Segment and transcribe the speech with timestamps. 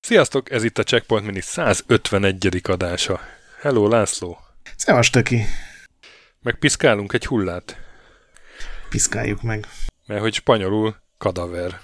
[0.00, 2.60] Sziasztok, ez itt a Checkpoint Mini 151.
[2.62, 3.20] adása.
[3.60, 4.38] Hello, László.
[4.76, 5.44] Szevas, Töki.
[6.42, 7.76] Megpiszkálunk egy hullát.
[8.88, 9.66] Piszkáljuk meg.
[10.06, 11.80] Mert hogy spanyolul kadaver.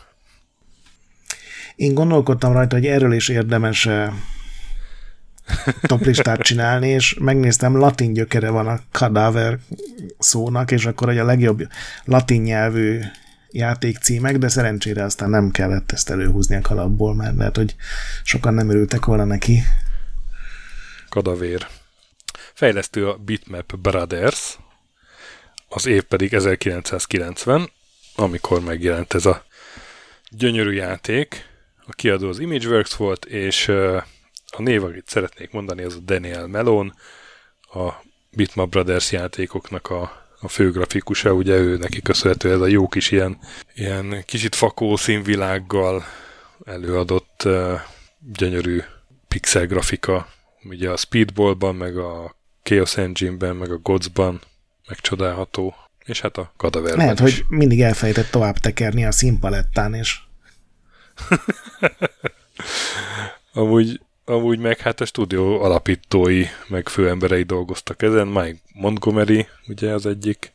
[1.77, 3.89] Én gondolkodtam rajta, hogy erről is érdemes
[5.83, 9.59] toplistát csinálni, és megnéztem, latin gyökere van a kadaver
[10.19, 11.69] szónak, és akkor hogy a legjobb
[12.05, 13.01] latin nyelvű
[13.51, 17.75] játékcímek, de szerencsére aztán nem kellett ezt előhúzni a kalapból, mert lehet, hogy
[18.23, 19.63] sokan nem örültek volna neki.
[21.09, 21.67] Kadavér.
[22.55, 24.59] Fejlesztő a Bitmap Brothers,
[25.69, 27.71] az év pedig 1990,
[28.17, 29.45] amikor megjelent ez a
[30.31, 31.51] gyönyörű játék.
[31.87, 33.73] A kiadó az Imageworks volt, és
[34.57, 36.95] a név, akit szeretnék mondani, az a Daniel Melon,
[37.61, 37.93] a
[38.31, 43.11] Bitmap Brothers játékoknak a a fő grafikusa, ugye ő neki köszönhető ez a jó kis
[43.11, 43.39] ilyen,
[43.75, 46.05] ilyen kicsit fakó színvilággal
[46.65, 47.81] előadott uh,
[48.33, 48.83] gyönyörű
[49.29, 50.29] pixel grafika,
[50.65, 54.41] ugye a Speedballban, meg a Chaos Engine-ben, meg a Godsban
[54.89, 57.35] megcsodálható, és hát a Cadaverben Lehet, is.
[57.35, 60.19] hogy mindig elfejtett tovább tekerni a színpalettán, és
[63.53, 64.01] Amúgy
[64.33, 68.27] amúgy meg hát a stúdió alapítói, meg főemberei dolgoztak ezen.
[68.27, 70.53] Mike Montgomery, ugye az egyik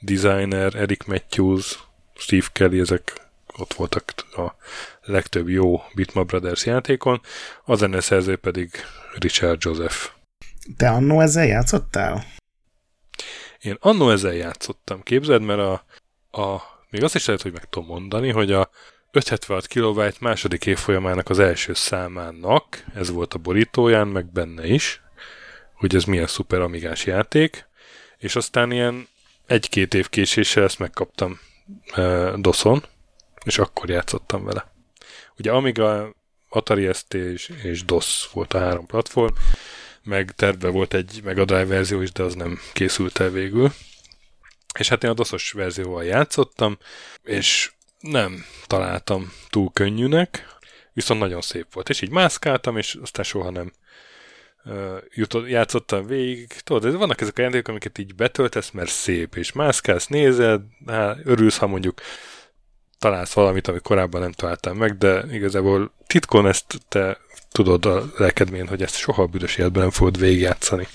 [0.00, 1.78] designer, Eric Matthews,
[2.14, 3.12] Steve Kelly, ezek
[3.56, 4.54] ott voltak a
[5.02, 7.20] legtöbb jó Bitma Brothers játékon,
[7.64, 8.70] a zeneszerző pedig
[9.18, 10.08] Richard Joseph.
[10.76, 12.24] Te annó ezzel játszottál?
[13.60, 15.72] Én annó ezzel játszottam, képzeld, mert a,
[16.42, 18.70] a még azt is lehet, hogy meg tudom mondani, hogy a
[19.10, 25.02] 576 kW második évfolyamának az első számának, ez volt a borítóján, meg benne is,
[25.74, 27.66] hogy ez milyen szuper amigás játék,
[28.18, 29.08] és aztán ilyen
[29.46, 31.40] egy-két év késéssel ezt megkaptam
[31.92, 32.84] e, DOS-on,
[33.44, 34.72] és akkor játszottam vele.
[35.38, 36.14] Ugye Amiga,
[36.48, 39.34] Atari ST és, és DOS volt a három platform,
[40.02, 43.72] meg terve volt egy Mega Drive verzió is, de az nem készült el végül.
[44.78, 46.78] És hát én a DOS-os verzióval játszottam,
[47.22, 50.56] és nem találtam túl könnyűnek,
[50.92, 51.88] viszont nagyon szép volt.
[51.88, 53.72] És így mászkáltam, és aztán soha nem
[54.64, 56.46] uh, jutott, játszottam végig.
[56.46, 61.56] Tudod, vannak ezek a játékok, amiket így betöltesz, mert szép, és mászkálsz, nézed, hát örülsz,
[61.56, 62.00] ha mondjuk
[62.98, 67.18] találsz valamit, amit korábban nem találtam meg, de igazából titkon ezt te
[67.52, 70.88] tudod a lelkedmén, hogy ezt soha a büdös életben nem fogod végigjátszani.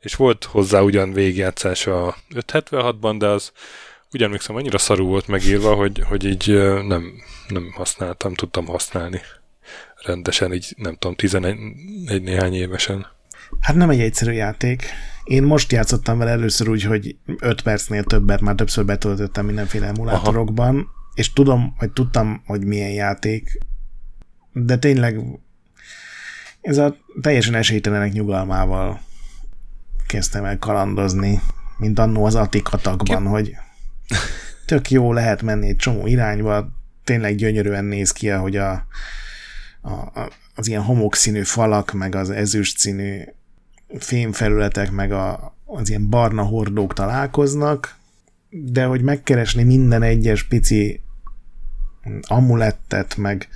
[0.00, 3.52] És volt hozzá ugyan végigjátszás a 576-ban, de az
[4.12, 6.48] úgy emlékszem, annyira szarú volt megírva, hogy, hogy így
[6.86, 7.12] nem,
[7.48, 9.20] nem használtam, tudtam használni
[10.04, 11.58] rendesen, így nem tudom, 11
[12.22, 13.06] néhány évesen.
[13.60, 14.84] Hát nem egy egyszerű játék.
[15.24, 20.74] Én most játszottam vele először úgy, hogy 5 percnél többet már többször betöltöttem mindenféle emulátorokban,
[20.74, 21.10] Aha.
[21.14, 23.58] és tudom, vagy tudtam, hogy milyen játék,
[24.52, 25.20] de tényleg
[26.60, 29.00] ez a teljesen esélytelenek nyugalmával
[30.06, 31.40] kezdtem el kalandozni,
[31.76, 33.28] mint annó az Atikatakban, Ki...
[33.28, 33.54] hogy
[34.66, 36.68] tök jó lehet menni egy csomó irányba,
[37.04, 38.86] tényleg gyönyörűen néz ki, ahogy a,
[39.80, 43.22] a, a, az ilyen homokszínű falak, meg az ezüst színű
[43.98, 47.96] fémfelületek, meg a, az ilyen barna hordók találkoznak,
[48.50, 51.00] de hogy megkeresni minden egyes pici
[52.22, 53.48] amulettet, meg,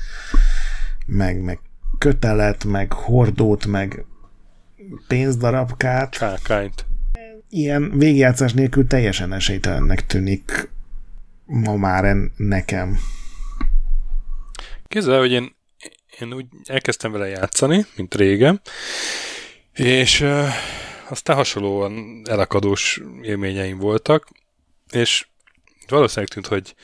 [1.07, 1.59] meg, meg
[1.99, 4.05] kötelet, meg hordót, meg
[5.07, 6.11] pénzdarabkát.
[6.11, 6.90] Csákányt
[7.51, 10.71] ilyen végjátszás nélkül teljesen esélytelennek tűnik
[11.45, 12.99] ma már nekem.
[14.89, 15.57] Képzeld, hogy én,
[16.21, 18.61] én úgy elkezdtem vele játszani, mint régen,
[19.73, 20.49] és uh,
[21.09, 24.29] aztán hasonlóan elakadós élményeim voltak,
[24.91, 25.27] és
[25.89, 26.75] valószínűleg tűnt, hogy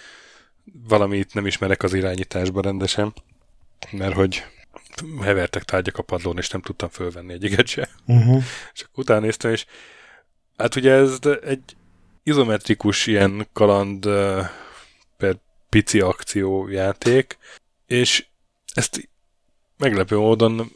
[0.89, 3.15] valamit nem ismerek az irányításban rendesen,
[3.91, 4.45] mert hogy
[5.21, 7.89] hevertek tárgyak a padlón, és nem tudtam fölvenni egyiket se.
[8.07, 8.43] Uh-huh.
[8.75, 9.67] És akkor utána néztem, és
[10.57, 11.77] Hát ugye ez egy
[12.23, 14.09] izometrikus ilyen kaland
[15.17, 15.37] per
[15.69, 17.39] pici akciójáték,
[17.87, 18.27] és
[18.75, 19.09] ezt
[19.79, 20.73] meglepő módon,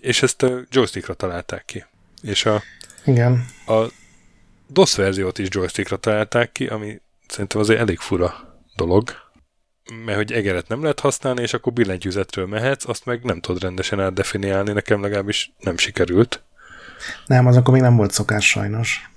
[0.00, 1.84] és ezt a joystickra találták ki.
[2.22, 2.62] És a,
[3.04, 3.46] Igen.
[3.66, 3.84] a
[4.66, 9.10] DOS verziót is joystickra találták ki, ami szerintem azért elég fura dolog,
[10.04, 14.00] mert hogy egeret nem lehet használni, és akkor billentyűzetről mehetsz, azt meg nem tudod rendesen
[14.00, 16.42] átdefiniálni, nekem legalábbis nem sikerült.
[17.26, 19.10] Nem, az akkor még nem volt szokás sajnos.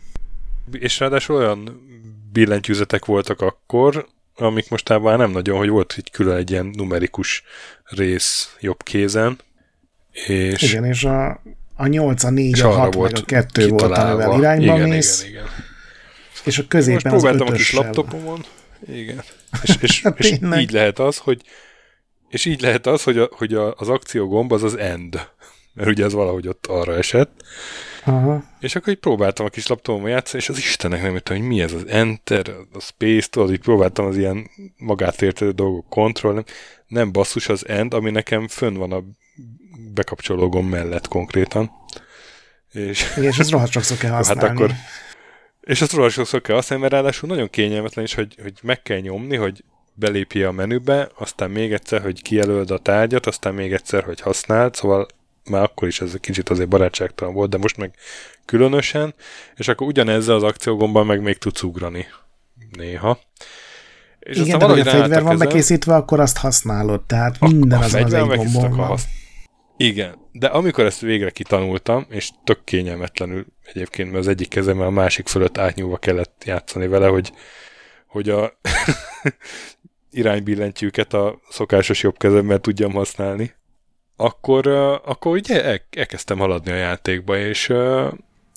[0.71, 1.85] És ráadásul olyan
[2.31, 7.43] billentyűzetek voltak akkor, amik mostában nem nagyon, hogy volt egy külön egy ilyen numerikus
[7.83, 9.37] rész jobb kézen.
[10.11, 10.61] És...
[10.61, 11.41] Igen, és a,
[11.75, 15.23] a 8, a 4, a 6, meg a 2 volt, amivel irányba igen, mész.
[15.23, 15.47] Igen, igen.
[16.43, 18.45] És a középen Most próbáltam a kis laptopomon.
[18.87, 19.23] Igen.
[19.63, 21.41] És, és, hát és így lehet az, hogy
[22.29, 25.29] és így lehet az, hogy, a, hogy a, az akciógomb az az end.
[25.77, 27.43] Mert ugye ez valahogy ott arra esett.
[28.05, 28.43] Aha.
[28.59, 31.61] És akkor így próbáltam a kis laptopomon játszani, és az Istennek nem jöttem, hogy mi
[31.61, 36.43] ez az Enter, a Space, tudod, így próbáltam az ilyen magát értedő dolgok kontroll, nem,
[36.87, 39.03] nem basszus az End, ami nekem fönn van a
[39.93, 41.71] bekapcsológom mellett konkrétan.
[42.71, 44.49] És, Igen, és ez rohadt sokszor kell hát használni.
[44.49, 44.71] Hát akkor,
[45.61, 48.99] és azt rohadt sokszor kell használni, mert ráadásul nagyon kényelmetlen is, hogy, hogy meg kell
[48.99, 49.63] nyomni, hogy
[49.93, 54.75] belépje a menübe, aztán még egyszer, hogy kijelöld a tárgyat, aztán még egyszer, hogy használd,
[54.75, 55.07] szóval
[55.49, 57.93] már akkor is ez kicsit azért barátságtalan volt, de most meg
[58.45, 59.13] különösen,
[59.55, 62.05] és akkor ugyanezzel az akciógomban meg még tudsz ugrani
[62.71, 63.19] néha.
[64.19, 68.13] És Igen, de hogy a fegyver van bekészítve, akkor azt használod, tehát minden az az
[68.13, 68.97] egy gombon van.
[69.77, 74.89] Igen, de amikor ezt végre kitanultam, és tök kényelmetlenül egyébként, mert az egyik kezemmel a
[74.89, 77.33] másik fölött átnyúlva kellett játszani vele, hogy,
[78.07, 78.59] hogy a
[80.11, 83.53] iránybillentyűket a szokásos jobb kezemmel tudjam használni,
[84.17, 84.67] akkor,
[85.05, 87.73] akkor ugye el, elkezdtem haladni a játékba, és,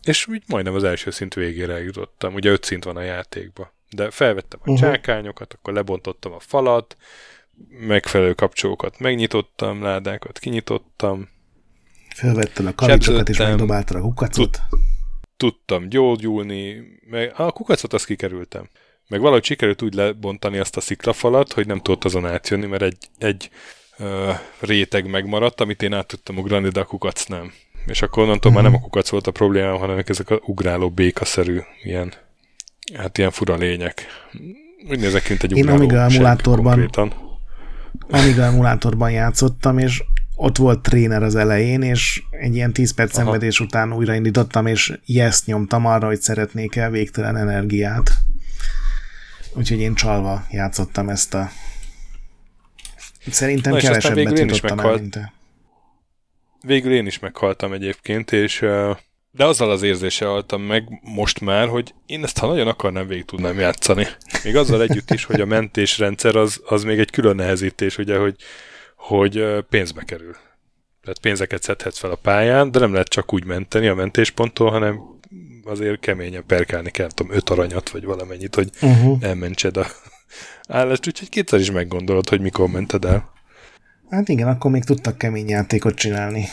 [0.02, 2.34] és úgy majdnem az első szint végére eljutottam.
[2.34, 3.74] Ugye öt szint van a játékba.
[3.90, 4.90] De felvettem a uh-huh.
[4.90, 6.96] csákányokat, akkor lebontottam a falat,
[7.68, 11.28] megfelelő kapcsolókat megnyitottam, ládákat kinyitottam.
[12.14, 14.60] Felvettem a kavicsokat és megdobáltad a kukacot.
[15.36, 18.68] Tudtam gyógyulni, meg a kukacot azt kikerültem.
[19.08, 23.08] Meg valahogy sikerült úgy lebontani azt a sziklafalat, hogy nem tudott azon átjönni, mert egy,
[23.18, 23.50] egy
[24.60, 27.52] réteg megmaradt, amit én át tudtam ugrani, de a kukac nem.
[27.86, 28.64] És akkor onnantól uh-huh.
[28.64, 32.12] már nem a kukac volt a problémám, hanem ezek a ugráló békaszerű ilyen,
[32.94, 34.06] hát ilyen fura lények.
[34.90, 36.90] Úgy nézek, mint egy Én Amiga emulátorban,
[38.10, 40.02] Amiga emulátorban játszottam, és
[40.34, 43.22] ott volt tréner az elején, és egy ilyen 10 perc Aha.
[43.22, 48.10] szenvedés után újraindítottam, és yes nyomtam arra, hogy szeretnék el végtelen energiát.
[49.54, 51.50] Úgyhogy én csalva játszottam ezt a...
[53.32, 55.32] Szerintem Na, kevesebbet jutottam el, mint te.
[56.66, 58.64] Végül én is meghaltam egyébként, és
[59.32, 63.24] de azzal az érzéssel haltam meg most már, hogy én ezt ha nagyon akarnám, végig
[63.24, 64.06] tudnám játszani.
[64.44, 68.36] Még azzal együtt is, hogy a mentésrendszer az, az még egy külön nehezítés, ugye, hogy,
[68.96, 70.36] hogy pénzbe kerül.
[71.02, 75.00] Tehát pénzeket szedhetsz fel a pályán, de nem lehet csak úgy menteni a mentésponttól, hanem
[75.64, 79.18] azért keményen perkálni kell, tudom, öt aranyat, vagy valamennyit, hogy uh-huh.
[79.20, 79.86] elmentsed a
[80.70, 83.32] állást, úgyhogy kétszer is meggondolod, hogy mikor mented el.
[84.10, 86.44] Hát igen, akkor még tudtak kemény játékot csinálni.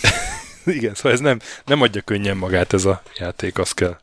[0.64, 3.96] igen, szóval ez nem, nem adja könnyen magát ez a játék, azt kell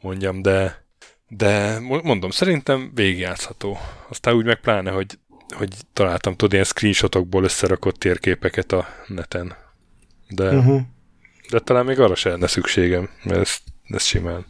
[0.00, 0.84] mondjam, de,
[1.28, 3.78] de mondom, szerintem végigjátszható.
[4.08, 5.18] Aztán úgy meg pláne, hogy,
[5.56, 9.54] hogy találtam, tudod, ilyen screenshotokból összerakott térképeket a neten.
[10.28, 10.80] De, uh-huh.
[11.50, 14.46] de talán még arra se lenne szükségem, mert ezt, ezt simán.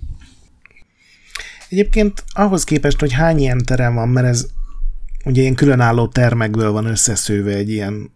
[1.72, 4.46] Egyébként ahhoz képest, hogy hány ilyen terem van, mert ez
[5.24, 8.10] ugye ilyen különálló termekből van összeszőve egy ilyen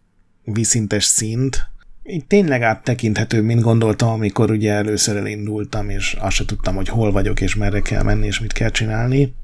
[0.45, 1.71] vízszintes szint,
[2.05, 7.13] így tényleg áttekinthető, mint gondoltam, amikor ugye először elindultam, és azt se tudtam, hogy hol
[7.13, 9.35] vagyok, és merre kell menni, és mit kell csinálni.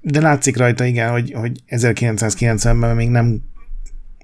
[0.00, 3.40] De látszik rajta, igen, hogy, hogy 1990-ben még nem,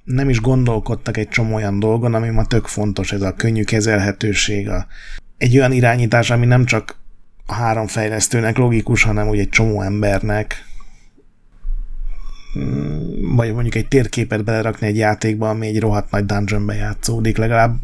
[0.05, 4.69] nem is gondolkodtak egy csomó olyan dolgon, ami ma tök fontos, ez a könnyű kezelhetőség,
[4.69, 4.87] a,
[5.37, 7.03] egy olyan irányítás, ami nem csak
[7.47, 10.65] három fejlesztőnek logikus, hanem úgy egy csomó embernek,
[12.59, 17.77] Mm, vagy mondjuk egy térképet belerakni egy játékba, ami egy rohadt nagy dungeonbe játszódik, legalább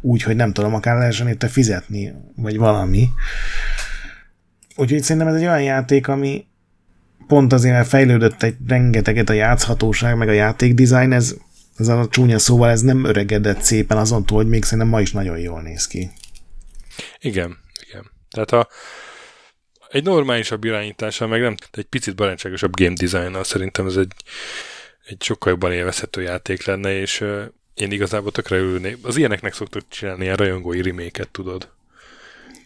[0.00, 3.08] úgy, hogy nem tudom, akár lehessen érte fizetni, vagy valami.
[4.76, 6.46] Úgyhogy szerintem ez egy olyan játék, ami
[7.26, 11.34] pont azért, mert fejlődött egy rengeteget a játszhatóság, meg a játékdesign, ez,
[11.76, 15.12] ez a csúnya szóval ez nem öregedett szépen azon túl, hogy még szerintem ma is
[15.12, 16.10] nagyon jól néz ki.
[17.18, 17.56] Igen,
[17.88, 18.10] igen.
[18.30, 18.68] Tehát a,
[19.90, 24.12] egy normálisabb irányítással, meg nem, egy picit barátságosabb game design szerintem ez egy,
[25.04, 27.42] egy sokkal jobban élvezhető játék lenne, és uh,
[27.74, 28.96] én igazából tökre örülnék.
[29.02, 31.68] Az ilyeneknek szoktuk csinálni ilyen rajongói reméket, tudod.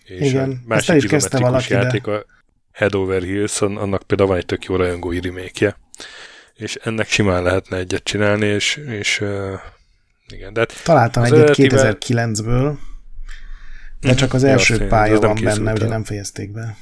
[0.04, 0.64] És Igen,
[0.94, 2.12] is kezdte valaki, játék, de...
[2.12, 2.26] a
[2.72, 5.76] Head Over Heels, annak például van egy tök jó rajongói remake
[6.62, 9.52] és ennek simán lehetne egyet csinálni, és, és uh,
[10.28, 12.76] igen, de hát Találtam egyet 2009-ből,
[14.00, 14.16] de mhm.
[14.16, 16.76] csak az első ja, pálya van benne, ugye nem fejezték be.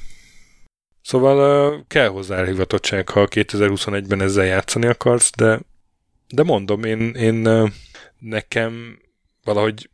[1.02, 5.60] Szóval kell hozzá elhivatottság, ha 2021-ben ezzel játszani akarsz, de,
[6.28, 7.48] de mondom, én, én
[8.18, 8.98] nekem
[9.44, 9.90] valahogy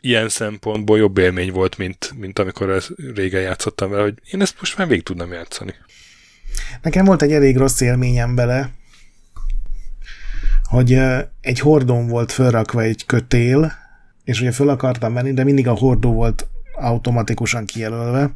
[0.00, 4.56] ilyen szempontból jobb élmény volt, mint, mint amikor ez régen játszottam vele, hogy én ezt
[4.58, 5.74] most már végig tudnám játszani.
[6.82, 8.70] Nekem volt egy elég rossz élményem bele,
[10.62, 10.98] hogy
[11.40, 13.72] egy hordón volt felrakva egy kötél,
[14.24, 18.30] és ugye föl akartam venni, de mindig a hordó volt automatikusan kijelölve,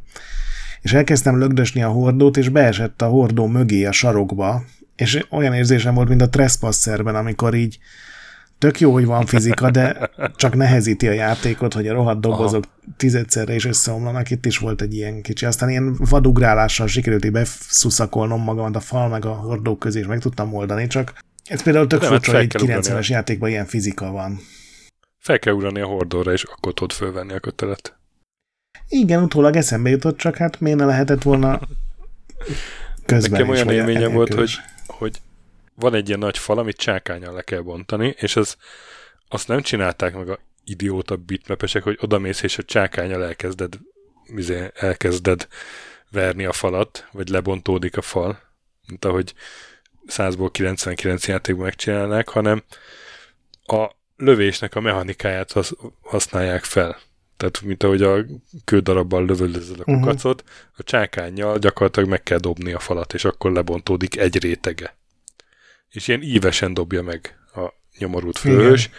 [0.83, 4.63] és elkezdtem lögdösni a hordót, és beesett a hordó mögé a sarokba,
[4.95, 7.79] és olyan érzésem volt, mint a Trespasserben, amikor így
[8.57, 12.93] tök jó, hogy van fizika, de csak nehezíti a játékot, hogy a rohadt dobozok Aha.
[12.97, 14.29] tizedszerre is összeomlanak.
[14.29, 15.45] Itt is volt egy ilyen kicsi.
[15.45, 20.19] Aztán ilyen vadugrálással sikerült így beszuszakolnom magamat a fal meg a hordók közé, és meg
[20.19, 21.13] tudtam oldani, csak
[21.43, 24.39] ez például tök furcsa, hogy 90-es játékban ilyen fizika van.
[25.19, 27.97] Fel kell ugrani a hordóra, és akkor tudod fölvenni a kötelet.
[28.93, 31.59] Igen, utólag eszembe jutott, csak hát miért ne lehetett volna
[33.05, 34.51] közben Nekem olyan élményem volt, hogy,
[34.87, 35.21] hogy
[35.75, 38.55] van egy ilyen nagy fal, amit csákányan le kell bontani, és ez,
[39.27, 43.79] azt nem csinálták meg a idióta bitmapesek, hogy odamész és a csákányal elkezded,
[44.25, 45.47] mizé, elkezded
[46.11, 48.39] verni a falat, vagy lebontódik a fal,
[48.87, 49.33] mint ahogy
[50.07, 52.63] 100-ból 99 játékban megcsinálnák, hanem
[53.63, 55.53] a lövésnek a mechanikáját
[56.01, 56.97] használják fel.
[57.37, 58.25] Tehát, mint ahogy a
[58.65, 59.99] kődarabbal lövöldözöd a mhm.
[59.99, 60.57] kukacot, uh-huh.
[60.77, 64.95] a csákányjal gyakorlatilag meg kell dobni a falat, és akkor lebontódik egy rétege
[65.93, 68.89] és ilyen ívesen dobja meg a nyomorult főhős,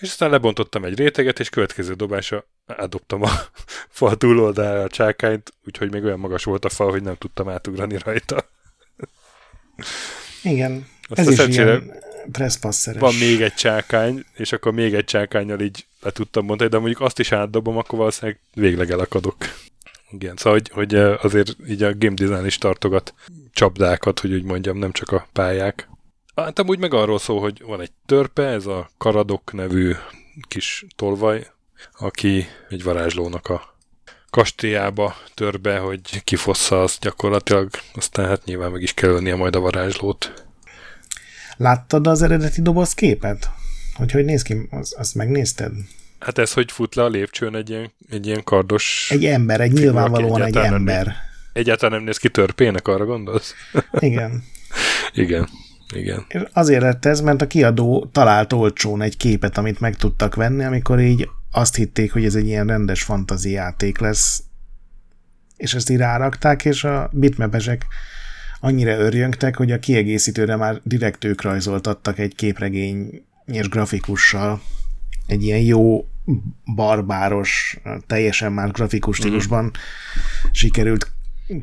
[0.00, 3.30] és aztán lebontottam egy réteget, és következő dobása átdobtam a
[3.98, 7.98] fal túloldalára a csákányt, úgyhogy még olyan magas volt a fal, hogy nem tudtam átugrani
[8.04, 8.50] rajta.
[10.42, 11.92] Igen, Azt ez is ilyen
[12.32, 13.00] trespasseres.
[13.00, 17.00] Van még egy csákány, és akkor még egy csákányjal így le tudtam mondani, de mondjuk
[17.00, 19.36] azt is átdobom, akkor valószínűleg végleg elakadok.
[20.10, 23.14] Igen, szóval hogy, hogy azért így a game design is tartogat
[23.52, 25.88] csapdákat, hogy úgy mondjam, nem csak a pályák.
[26.34, 29.94] Hát amúgy meg arról szól, hogy van egy törpe, ez a Karadok nevű
[30.48, 31.46] kis tolvaj,
[31.98, 33.78] aki egy varázslónak a
[34.30, 39.56] kastélyába tör be, hogy kifossza azt gyakorlatilag, aztán hát nyilván meg is kell ölnie majd
[39.56, 40.49] a varázslót.
[41.60, 43.50] Láttad az eredeti doboz képet?
[43.94, 44.56] Hogy hogy néz ki?
[44.70, 45.72] Az, azt megnézted?
[46.18, 49.08] Hát ez, hogy fut le a lépcsőn egy ilyen, egy ilyen kardos...
[49.10, 51.06] Egy ember, egy nyilvánvalóan egy ember.
[51.06, 51.14] Nem,
[51.52, 53.54] egyáltalán nem néz ki törpének, arra gondolsz?
[53.98, 54.44] Igen.
[55.12, 55.48] Igen.
[55.94, 56.26] Igen.
[56.52, 61.00] Azért lett ez, mert a kiadó talált olcsón egy képet, amit meg tudtak venni, amikor
[61.00, 64.42] így azt hitték, hogy ez egy ilyen rendes fantazi játék lesz,
[65.56, 67.86] és ezt így rárakták, és a bitmapesek
[68.60, 74.62] annyira örjöngtek, hogy a kiegészítőre már direkt ők rajzoltattak egy képregény és grafikussal,
[75.26, 76.08] egy ilyen jó
[76.74, 79.26] barbáros, teljesen már grafikus mhm.
[79.26, 79.68] stílusban mm.
[80.52, 81.12] sikerült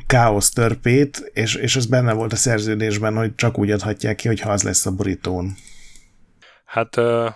[0.06, 4.50] káosz törpét, és, és ez benne volt a szerződésben, hogy csak úgy adhatják ki, hogyha
[4.50, 5.54] az lesz a borítón.
[6.64, 7.32] Hát uh,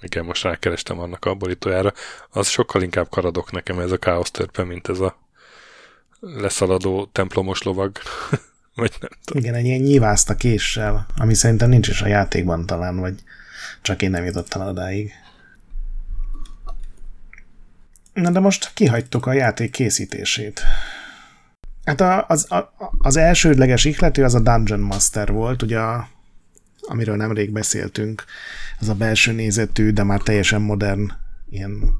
[0.00, 1.92] igen, most rákerestem annak a borítójára.
[2.30, 5.18] Az sokkal inkább karadok nekem ez a káosz törpe, mint ez a
[6.20, 7.98] leszaladó templomos lovag.
[8.78, 9.42] vagy nem tudom.
[9.42, 13.14] Igen, egy ilyen nyívászta késsel, ami szerintem nincs is a játékban talán, vagy
[13.82, 15.12] csak én nem jutottam odáig.
[18.12, 20.62] Na de most kihagytuk a játék készítését.
[21.84, 26.08] Hát a, az, a, az elsődleges ihlető az a Dungeon Master volt, ugye a,
[26.80, 28.24] amiről nemrég beszéltünk,
[28.80, 31.12] ez a belső nézetű, de már teljesen modern
[31.50, 31.98] ilyen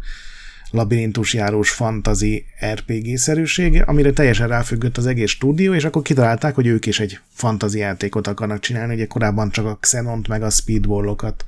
[0.70, 7.00] labirintusjárós fantazi RPG-szerűség, amire teljesen ráfüggött az egész stúdió, és akkor kitalálták, hogy ők is
[7.00, 11.44] egy fantazi játékot akarnak csinálni, ugye korábban csak a Xenont meg a Speedballokat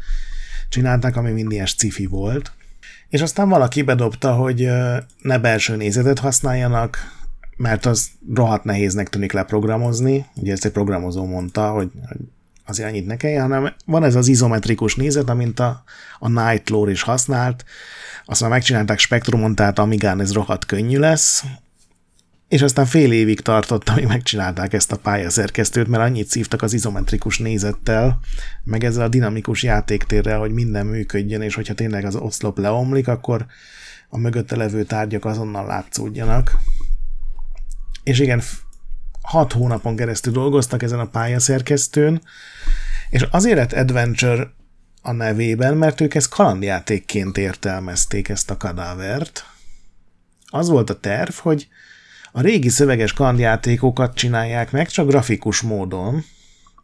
[0.69, 2.53] csinálták, ami mind ilyen sci volt.
[3.09, 4.69] És aztán valaki bedobta, hogy
[5.23, 6.99] ne belső nézetet használjanak,
[7.57, 12.21] mert az rohadt nehéznek tűnik leprogramozni, ugye ezt egy programozó mondta, hogy, hogy
[12.71, 15.83] azért annyit ne kelljen, hanem van ez az izometrikus nézet, amint a,
[16.19, 17.65] a Night Lore is használt,
[18.25, 21.45] aztán megcsinálták Spektrumon, tehát Amigán ez rohadt könnyű lesz,
[22.51, 27.39] és aztán fél évig tartott, amíg megcsinálták ezt a pályaszerkesztőt, mert annyit szívtak az izometrikus
[27.39, 28.19] nézettel,
[28.65, 33.47] meg ezzel a dinamikus játéktérrel, hogy minden működjön, és hogyha tényleg az oszlop leomlik, akkor
[34.09, 36.59] a mögötte levő tárgyak azonnal látszódjanak.
[38.03, 38.43] És igen,
[39.31, 42.23] hat hónapon keresztül dolgoztak ezen a pályaszerkesztőn,
[43.11, 44.51] és azért lett Adventure
[45.03, 49.45] a nevében, mert ők ezt kalandjátékként értelmezték ezt a kadávert.
[50.47, 51.69] Az volt a terv, hogy
[52.33, 56.25] a régi szöveges kalandjátékokat csinálják meg, csak grafikus módon,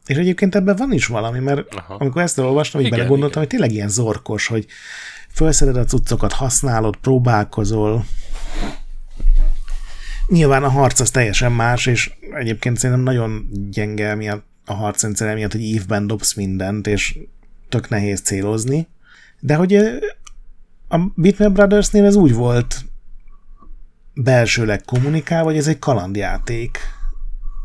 [0.07, 1.95] és egyébként ebben van is valami, mert Aha.
[1.95, 4.67] amikor ezt olvastam, hogy belegondoltam, hogy tényleg ilyen zorkos, hogy
[5.29, 8.05] felszeded a cuccokat, használod, próbálkozol,
[10.29, 15.53] Nyilván a harc az teljesen más, és egyébként szerintem nagyon gyenge miatt a harcrendszer miatt,
[15.53, 17.19] hogy évben dobsz mindent, és
[17.69, 18.89] tök nehéz célozni.
[19.41, 19.75] De hogy
[20.89, 22.85] a Bitmap Brothersnél ez úgy volt
[24.15, 26.79] belsőleg kommunikálva, hogy ez egy kalandjáték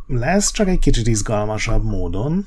[0.08, 2.46] lesz, csak egy kicsit izgalmasabb módon.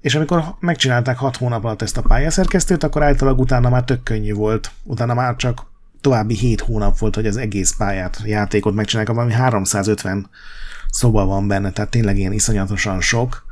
[0.00, 4.32] és amikor megcsinálták hat hónap alatt ezt a pályaszerkesztőt, akkor általában utána már tök könnyű
[4.32, 4.70] volt.
[4.82, 5.66] Utána már csak
[6.06, 10.30] további 7 hónap volt, hogy az egész pályát, játékot megcsinálják, ami 350
[10.90, 13.44] szoba van benne, tehát tényleg ilyen iszonyatosan sok.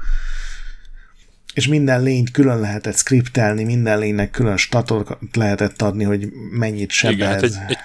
[1.54, 7.16] És minden lényt külön lehetett skriptelni, minden lénynek külön statot lehetett adni, hogy mennyit sebez.
[7.16, 7.76] Igen, hát egy, egy,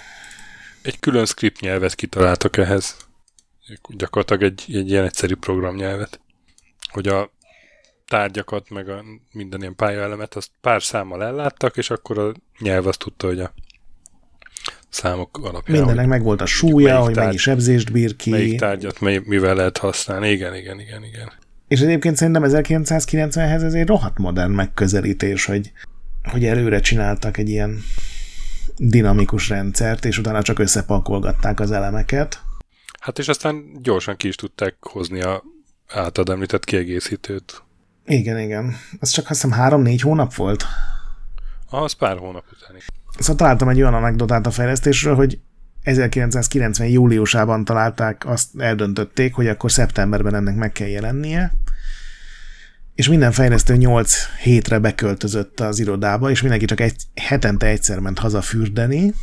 [0.82, 2.98] egy külön script nyelvet kitaláltak ehhez.
[3.88, 6.20] Gyakorlatilag egy, egy ilyen egyszerű programnyelvet.
[6.92, 7.32] Hogy a
[8.08, 13.00] tárgyakat, meg a minden ilyen pályaelemet, azt pár számmal elláttak, és akkor a nyelv azt
[13.00, 13.54] tudta, hogy a
[14.90, 15.78] számok alapján.
[15.78, 18.30] Mindennek meg volt a súlya, hogy tárgy, mennyi sebzést bír ki.
[18.30, 20.30] Melyik tárgyat mely, mivel lehet használni.
[20.30, 21.32] Igen, igen, igen, igen.
[21.68, 25.72] És egyébként szerintem 1990-hez ez egy rohadt modern megközelítés, hogy,
[26.24, 27.84] hogy előre csináltak egy ilyen
[28.78, 32.42] dinamikus rendszert, és utána csak összepakolgatták az elemeket.
[33.00, 35.44] Hát és aztán gyorsan ki is tudták hozni a
[35.88, 37.64] általad említett kiegészítőt.
[38.06, 38.76] Igen, igen.
[39.00, 40.66] Ez csak azt hiszem három-négy hónap volt.
[41.70, 42.76] Az pár hónap után.
[43.20, 45.40] Szóval találtam egy olyan anekdotát a fejlesztésről, hogy
[45.84, 46.88] 1990.
[46.88, 51.54] júliusában találták, azt eldöntötték, hogy akkor szeptemberben ennek meg kell jelennie,
[52.96, 58.20] és minden fejlesztő 8 hétre beköltözött az irodába, és mindenki csak egy, hetente egyszer ment
[58.20, 59.14] haza fürdeni,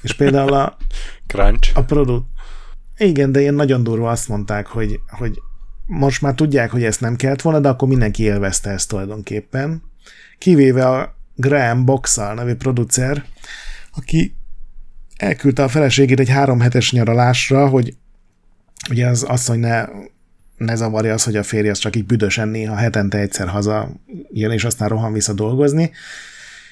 [0.00, 0.76] és például a,
[1.26, 1.70] Crunch.
[1.74, 2.26] a produkt,
[2.96, 5.40] igen, de ilyen nagyon durva azt mondták, hogy, hogy
[5.86, 9.82] most már tudják, hogy ezt nem kellett volna, de akkor mindenki élvezte ezt tulajdonképpen.
[10.38, 13.24] Kivéve a Graham Boxall nevű producer,
[13.96, 14.34] aki
[15.16, 17.96] elküldte a feleségét egy három hetes nyaralásra, hogy
[18.90, 19.84] ugye az asszony ne,
[20.56, 23.90] ne zavarja az, hogy a férje az csak így büdösen néha hetente egyszer haza
[24.32, 25.90] jön, és aztán rohan vissza dolgozni.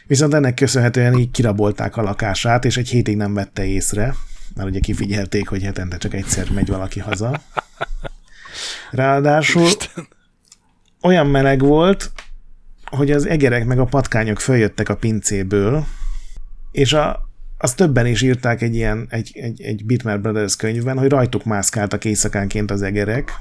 [0.06, 4.14] Viszont ennek köszönhetően így kirabolták a lakását, és egy hétig nem vette észre,
[4.54, 7.42] mert ugye kifigyelték, hogy hetente csak egyszer megy valaki haza.
[8.90, 9.68] Ráadásul
[11.02, 12.12] olyan meleg volt,
[12.90, 15.86] hogy az egerek meg a patkányok följöttek a pincéből,
[16.72, 17.28] és a,
[17.58, 22.04] az többen is írták egy ilyen, egy, egy, egy Bitmap Brothers könyvben, hogy rajtuk mászkáltak
[22.04, 23.32] éjszakánként az egerek,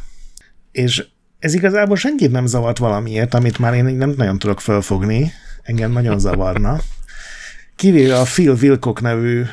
[0.71, 1.05] és
[1.39, 5.31] ez igazából senkit nem zavart valamiért, amit már én nem nagyon tudok fölfogni,
[5.61, 6.79] engem nagyon zavarna.
[7.75, 9.43] Kivéve a Phil Wilcock nevű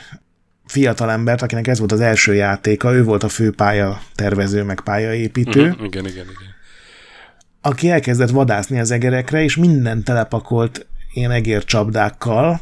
[0.67, 5.69] fiatalembert, akinek ez volt az első játéka, ő volt a fő pálya tervező, meg pályaépítő.
[5.69, 6.55] Uh-huh, igen, igen, igen.
[7.63, 12.61] Aki elkezdett vadászni az egerekre, és minden telepakolt ilyen egércsapdákkal,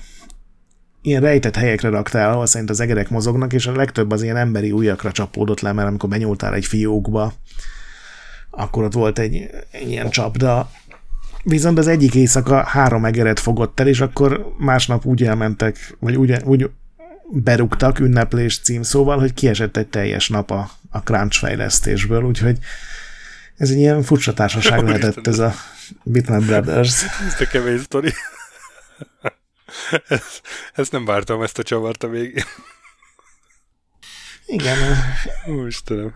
[1.02, 4.72] ilyen rejtett helyekre raktál, ahol szerint az egerek mozognak, és a legtöbb az ilyen emberi
[4.72, 7.32] ujjakra csapódott le, mert amikor benyúltál egy fiókba,
[8.50, 10.70] akkor ott volt egy, egy ilyen csapda,
[11.42, 16.36] Viszont az egyik éjszaka három egeret fogott el, és akkor másnap úgy elmentek, vagy úgy,
[16.44, 16.70] úgy
[17.32, 22.58] berúgtak ünneplés címszóval, hogy kiesett egy teljes nap a, a crunch fejlesztésből, úgyhogy
[23.60, 25.54] ez egy ilyen furcsa társaság lehetett ez a
[26.02, 27.04] Bitmap Brothers.
[27.26, 28.12] ez a kemény sztori.
[30.08, 30.42] ezt,
[30.74, 32.44] ezt nem vártam, ezt a csavart a végén.
[34.46, 34.76] Igen.
[35.48, 36.14] Ó, Istenem.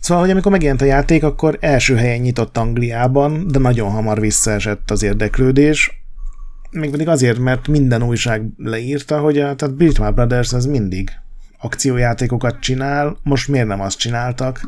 [0.00, 4.90] Szóval, hogy amikor megjelent a játék, akkor első helyen nyitott Angliában, de nagyon hamar visszaesett
[4.90, 6.02] az érdeklődés,
[6.70, 11.10] mégpedig azért, mert minden újság leírta, hogy a, tehát Bitmap Brothers az mindig
[11.58, 14.60] akciójátékokat csinál, most miért nem azt csináltak.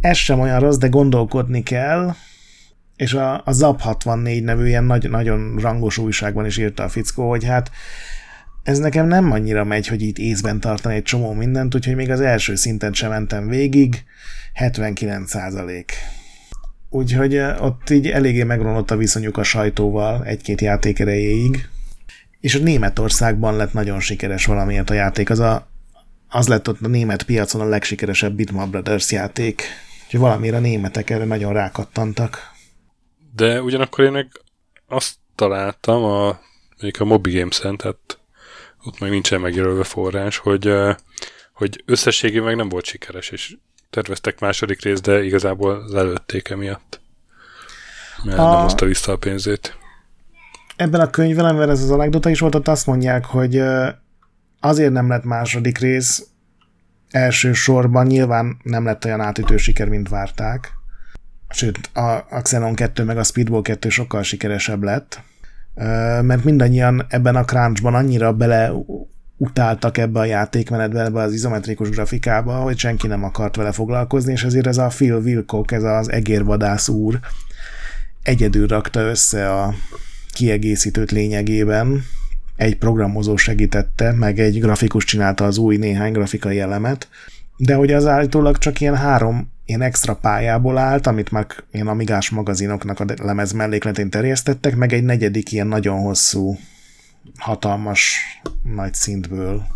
[0.00, 2.14] Ez sem olyan rossz, de gondolkodni kell,
[2.96, 7.28] és a, a Zap 64 nevű ilyen nagy, nagyon rangos újságban is írta a fickó,
[7.28, 7.70] hogy hát
[8.62, 12.20] ez nekem nem annyira megy, hogy itt észben tartani egy csomó mindent, úgyhogy még az
[12.20, 14.04] első szinten sem mentem végig,
[14.52, 15.92] 79 százalék.
[16.90, 21.68] Úgyhogy ott így eléggé megromlott a viszonyuk a sajtóval egy-két játék erejéig.
[22.40, 25.30] És a Németországban lett nagyon sikeres valamiért a játék.
[25.30, 25.68] Az, a,
[26.28, 29.62] az lett ott a német piacon a legsikeresebb Bitmap Brothers játék.
[30.16, 32.50] Úgyhogy valamiért a németek erre nagyon rákattantak.
[33.34, 34.30] De ugyanakkor én meg
[34.88, 36.40] azt találtam a,
[36.80, 38.18] még a Mobi Games-en, tehát
[38.84, 40.72] ott meg nincsen megjelölve forrás, hogy,
[41.52, 43.56] hogy összességében meg nem volt sikeres, és
[43.90, 47.00] terveztek második részt, de igazából lelőtték emiatt.
[48.24, 48.50] Mert a...
[48.50, 49.78] nem hozta vissza a pénzét.
[50.76, 53.62] Ebben a könyvben, amivel ez az anekdota is volt, ott azt mondják, hogy
[54.60, 56.26] azért nem lett második rész,
[57.16, 60.72] elsősorban nyilván nem lett olyan átütő siker, mint várták.
[61.48, 65.20] Sőt, a, Xenon 2 meg a Speedball 2 sokkal sikeresebb lett,
[66.22, 68.72] mert mindannyian ebben a crunchban annyira bele
[69.36, 74.44] utáltak ebbe a játékmenetbe, ebbe az izometrikus grafikába, hogy senki nem akart vele foglalkozni, és
[74.44, 77.20] ezért ez a Phil Wilcock, ez az egérvadász úr
[78.22, 79.74] egyedül rakta össze a
[80.32, 82.04] kiegészítőt lényegében,
[82.56, 87.08] egy programozó segítette, meg egy grafikus csinálta az új néhány grafikai elemet,
[87.56, 92.30] de hogy az állítólag csak ilyen három ilyen extra pályából állt, amit már ilyen amigás
[92.30, 96.58] magazinoknak a lemez mellékletén terjesztettek, meg egy negyedik ilyen nagyon hosszú,
[97.38, 98.18] hatalmas
[98.62, 99.66] nagy szintből.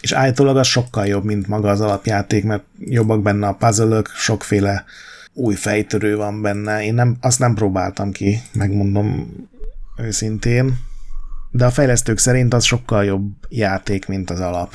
[0.00, 4.84] És állítólag az sokkal jobb, mint maga az alapjáték, mert jobbak benne a puzzle sokféle
[5.32, 6.84] új fejtörő van benne.
[6.84, 9.34] Én nem, azt nem próbáltam ki, megmondom
[9.96, 10.78] őszintén,
[11.56, 14.74] de a fejlesztők szerint az sokkal jobb játék, mint az alap.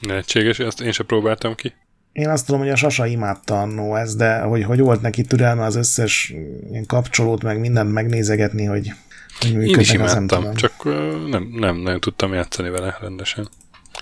[0.00, 1.72] Lehetséges, ezt én sem próbáltam ki.
[2.12, 5.64] Én azt tudom, hogy a Sasa imádta annó ez, de hogy, hogy volt neki türelme
[5.64, 6.34] az összes
[6.70, 8.92] ilyen kapcsolót, meg mindent megnézegetni, hogy,
[9.40, 10.84] hogy Én is imádtam, nem csak
[11.28, 13.48] nem, nem nagyon tudtam játszani vele rendesen.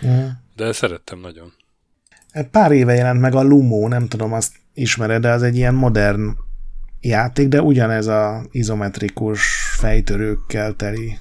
[0.03, 0.31] Uh-huh.
[0.57, 1.53] De szerettem nagyon.
[2.51, 6.37] Pár éve jelent meg a Lumo, nem tudom, azt ismered, de az egy ilyen modern
[7.01, 9.41] játék, de ugyanez a izometrikus
[9.77, 11.19] fejtörőkkel teli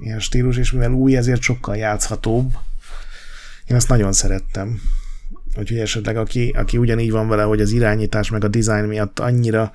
[0.00, 2.52] ilyen stílus, és mivel új, ezért sokkal játszhatóbb.
[3.66, 4.80] Én ezt nagyon szerettem.
[5.56, 9.72] Úgyhogy esetleg aki, aki ugyanígy van vele, hogy az irányítás meg a design miatt annyira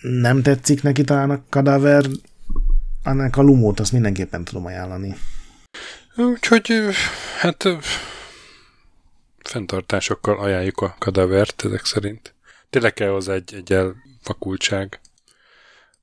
[0.00, 2.04] nem tetszik neki talán a kadaver,
[3.02, 5.16] annak a lumót azt mindenképpen tudom ajánlani.
[6.16, 6.72] Úgyhogy
[7.38, 7.68] hát
[9.38, 12.34] fenntartásokkal ajánljuk a kadavert ezek szerint.
[12.70, 15.00] Tényleg kell hozzá egy, egy elvakultság.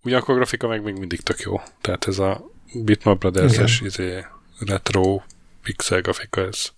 [0.04, 1.62] Ugyanakkor a grafika meg még mindig tök jó.
[1.82, 4.26] Tehát ez a Bitmap Brothers-es izé,
[4.60, 5.22] retro
[5.64, 6.72] pixel grafika, ez,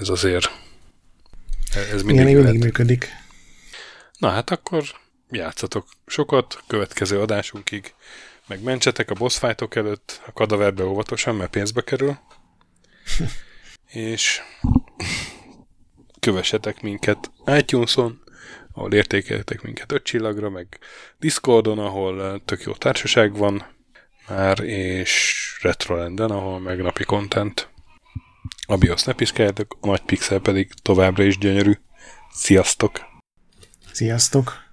[0.00, 0.50] ez azért
[1.74, 3.08] ez mindig, Igen, mindig működik.
[4.18, 4.82] Na hát akkor
[5.30, 7.94] játszatok sokat, következő adásunkig,
[8.46, 12.18] meg mentsetek a boss fightok előtt, a kadaverbe óvatosan, mert pénzbe kerül.
[13.88, 14.40] és
[16.20, 18.22] kövessetek minket iTunes-on,
[18.72, 20.78] ahol értékeltek minket öt csillagra, meg
[21.18, 23.76] Discordon, ahol tök jó társaság van
[24.28, 27.68] már, és Retrolanden, ahol meg napi content.
[28.66, 31.72] A BIOS ne piszkáljatok, a nagy pixel pedig továbbra is gyönyörű.
[32.32, 33.00] Sziasztok!
[33.92, 34.66] Sziasztok!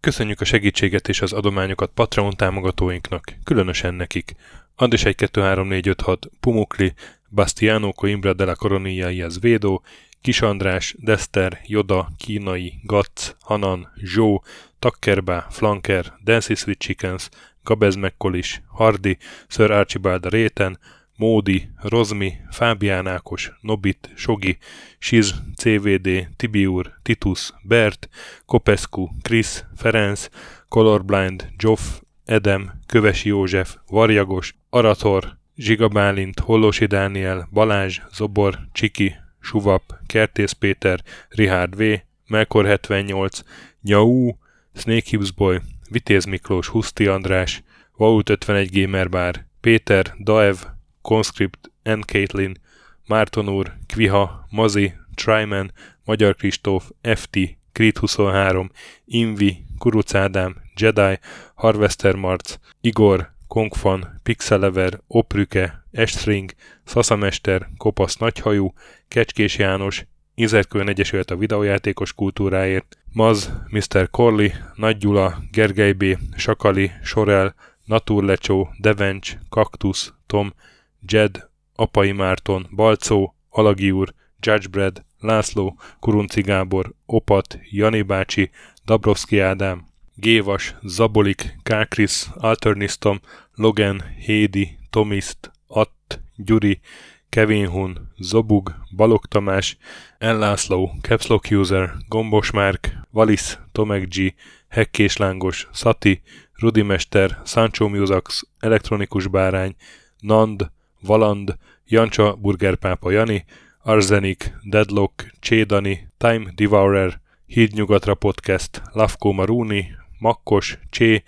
[0.00, 4.34] Köszönjük a segítséget és az adományokat Patreon támogatóinknak, különösen nekik.
[4.76, 6.94] Andis 1 2 3 4 5 6 Pumukli,
[7.30, 9.82] Bastiano Coimbra de la Coronilla Iaz Védó,
[10.22, 14.42] Kis András, Dester, Joda, Kínai, Gatz, Hanan, Zsó,
[14.78, 17.30] Takkerbá, Flanker, Dancy Sweet Chickens,
[17.64, 20.78] Gabez Mekkolis, Hardi, Sir Archibald Réten,
[21.18, 24.58] Módi, Rozmi, Fábián Ákos, Nobit, Sogi,
[24.98, 28.08] Siz, CVD, Tibiur, Titus, Bert,
[28.46, 30.28] Kopescu, Krisz, Ferenc,
[30.68, 40.52] Colorblind, Joff, Edem, Kövesi József, Varjagos, Arator, Zsigabálint, Hollosi Dániel, Balázs, Zobor, Csiki, Suvap, Kertész
[40.52, 41.82] Péter, Rihárd V,
[42.26, 43.40] Melkor 78,
[43.82, 44.36] Nyau,
[44.74, 47.62] Snake Hips Boy, Vitéz Miklós, Huszti András,
[47.96, 50.56] Vault 51 Gamer Bar, Péter, Daev,
[51.02, 52.00] Conscript, N.
[52.00, 52.60] Caitlin,
[53.06, 55.72] Márton úr, Kviha, Mazi, Tryman,
[56.04, 57.38] Magyar Kristóf, FT,
[57.72, 58.70] Krit 23,
[59.04, 61.18] Invi, Kuruc Ádám, Jedi,
[61.54, 66.52] Harvester Marc, Igor, Kongfan, Pixelever, Oprüke, Estring,
[66.84, 68.72] Szaszamester, Kopasz Nagyhajú,
[69.08, 74.10] Kecskés János, Inzerkőn Egyesület a videójátékos kultúráért, Maz, Mr.
[74.10, 76.04] Corley, Nagy Gyula, Gergely B.,
[76.36, 80.52] Sakali, Sorel, Naturlecsó, Devencs, Kaktusz, Tom,
[81.00, 88.50] Jed, Apai Márton, Balcó, Alagi úr, Judgebred, László, Kurunci Gábor, Opat, Jani bácsi,
[88.84, 93.20] Dabrowski Ádám, Gévas, Zabolik, Kákris, Alternisztom,
[93.54, 96.80] Logan, Hédi, Tomiszt, Att, Gyuri,
[97.28, 99.76] Kevin Hun, Zobug, Balog Tamás,
[100.18, 104.34] Ellászló, Capslock User, Gombos Márk, Valisz, Tomek G,
[104.68, 106.22] Hekkés Lángos, Szati,
[106.54, 109.76] Rudimester, Sancho Musax, Elektronikus Bárány,
[110.18, 113.44] Nand, Valand, Jancsa Burgerpápa Jani,
[113.82, 119.86] Arzenik, Deadlock, Csédani, Time Devourer, Hídnyugatra Podcast, Lavko Maruni,
[120.18, 121.22] Makkos, Csé,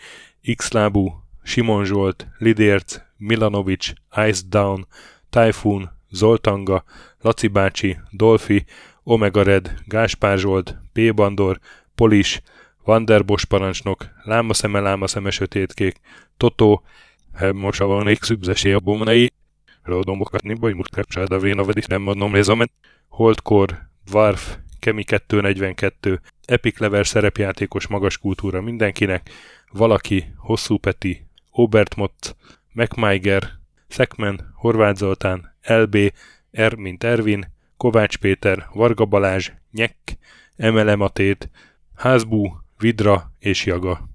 [0.56, 3.92] Xlábú, Simon Zsolt, Lidérc, Milanovic,
[4.28, 4.86] Ice Down,
[5.30, 6.84] Typhoon, Zoltanga,
[7.20, 8.64] Laci bácsi, Dolfi,
[9.02, 11.14] Omega Red, Gáspár Zsolt, P.
[11.14, 11.58] Bandor,
[11.94, 12.42] Polis,
[12.84, 16.00] Vanderbos parancsnok, Lámaszeme, Lámaszeme sötétkék,
[16.36, 16.82] Totó,
[17.52, 19.32] most van egy szübzesé a bomnai,
[19.82, 22.70] Rodomokat nibai mutkapcsáda véna vedis nem mondom rezamen,
[23.08, 29.30] Holdkor, Dwarf, Kemi 242, Epic Lever szerepjátékos magas kultúra mindenkinek,
[29.72, 32.36] Valaki, Hosszú Peti, Obert Mott,
[32.72, 33.59] MacMiger,
[33.90, 36.12] Szekmen, Horváth Zoltán, LB,
[36.52, 36.74] R.
[36.74, 39.96] mint Ervin, Kovács Péter, Varga Balázs, Nyek,
[40.56, 41.50] Emele Matét,
[41.94, 44.08] Házbú, Vidra és Jaga.